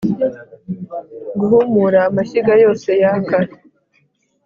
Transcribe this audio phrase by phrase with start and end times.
[1.39, 3.37] guhumura amashyiga yose yaka,